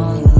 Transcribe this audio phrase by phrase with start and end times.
[0.00, 0.39] okay,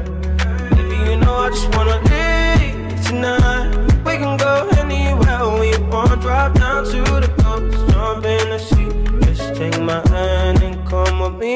[1.51, 3.75] just wanna leave tonight.
[4.05, 6.21] We can go anywhere we want.
[6.21, 8.89] Drive down to the coast, jump in the sea.
[9.25, 11.55] Just take my hand and come with me,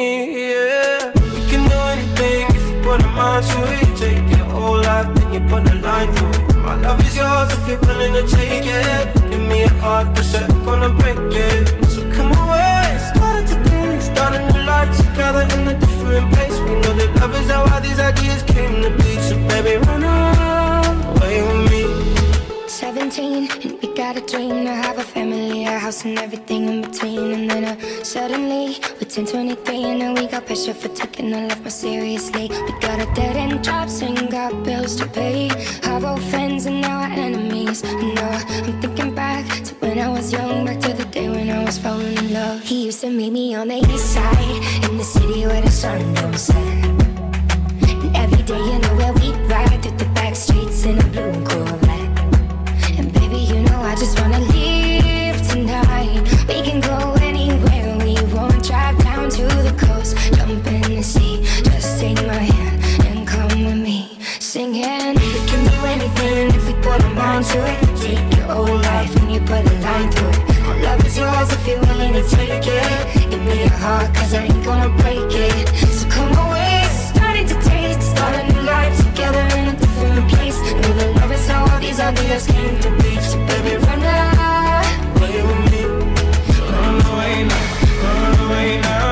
[0.49, 1.11] yeah.
[1.35, 3.97] We can do anything if you put a mind to it.
[3.97, 6.55] Take your whole life, then you put a line through it.
[6.57, 9.13] My love is yours if you're willing to take it.
[9.29, 10.33] Give me a heart that's
[10.65, 11.67] gonna break it.
[11.93, 15.84] So come away, started today Start a life together in place
[17.25, 19.17] How all these ideas came to be.
[19.19, 22.67] So baby, run away with me.
[22.67, 26.81] 17 and we got a dream to have a family, a house and everything in
[26.83, 27.31] between.
[27.31, 31.47] And then uh, suddenly we're 10, 23 and now we got pressure for taking our
[31.47, 32.47] life more seriously.
[32.47, 35.49] We got a dead end jobs and got bills to pay.
[35.89, 37.81] Our old friends and now our enemies.
[37.81, 41.49] And now I'm thinking back to when I was young Back to the day when
[41.49, 42.61] I was falling in love.
[42.61, 46.13] He used to meet me on the east side In the city where the sun
[46.13, 47.04] don't set
[48.25, 52.13] every day you know where we ride Through the back streets in a blue Corvette
[52.97, 56.21] and baby, you know I just wanna leave tonight.
[56.47, 58.63] We can go anywhere we want.
[58.63, 61.43] Drive down to the coast, jump in the sea.
[61.67, 65.13] Just take my hand and come with me, singing.
[65.33, 67.79] We can do anything if we put our mind to it.
[68.01, 70.65] Take your whole life and you put a line through it.
[70.67, 73.29] Our love is yours if you're willing to take it.
[73.29, 75.67] Give me your heart, cause I ain't gonna break it.
[75.97, 76.64] So come away,
[78.47, 80.57] New life together in a different place.
[80.81, 83.11] Know that love is how all these ideas came to be.
[83.29, 84.01] So baby, run
[85.15, 85.83] away with me.
[86.71, 87.65] Run away now,
[88.03, 89.04] run away now,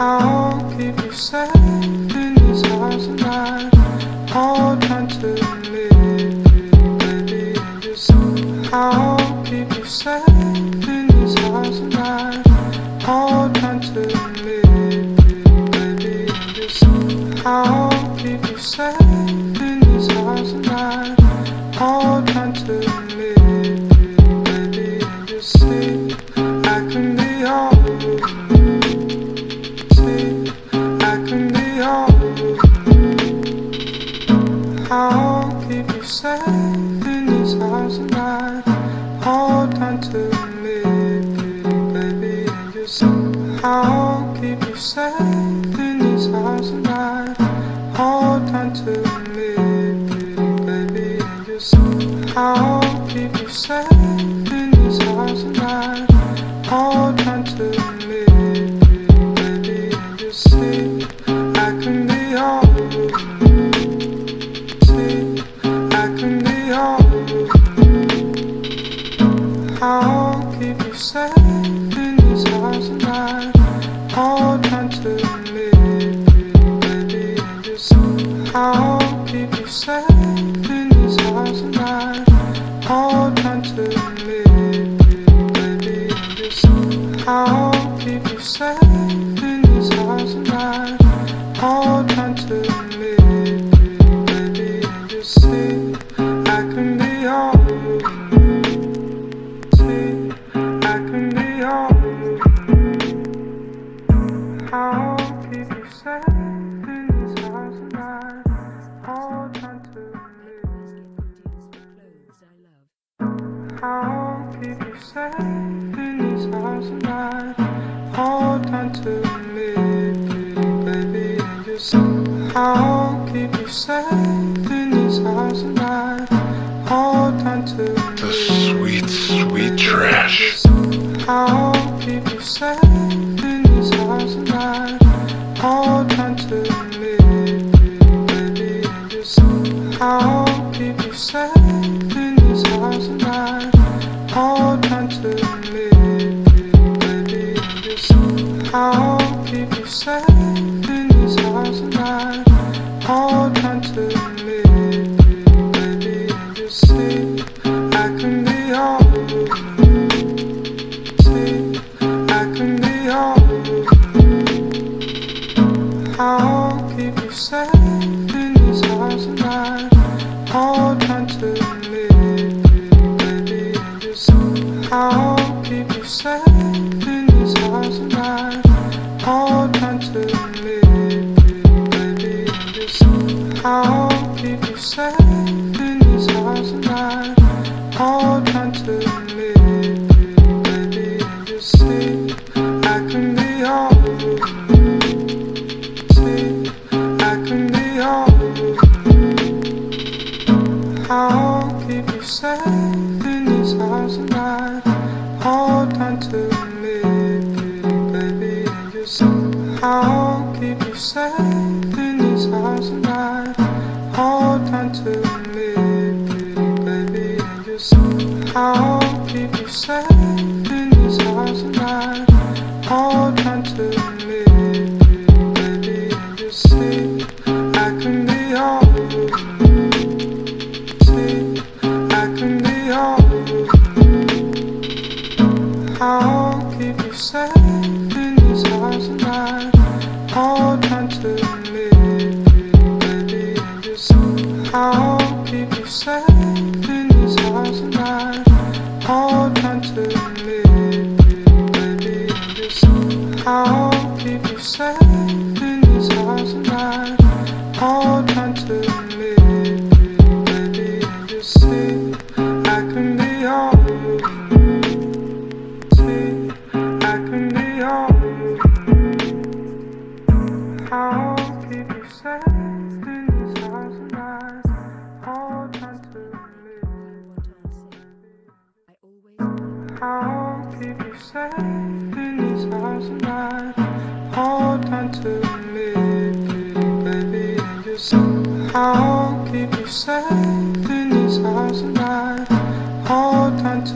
[0.00, 0.37] I'll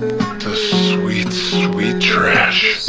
[0.01, 2.89] The sweet, sweet trash.